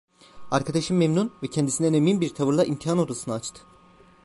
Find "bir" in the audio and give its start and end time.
2.21-2.33